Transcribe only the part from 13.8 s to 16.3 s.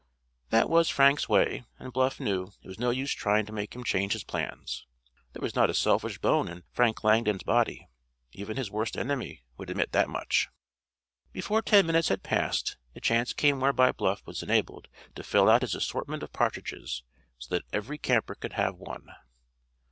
Bluff was enabled to fill out his assortment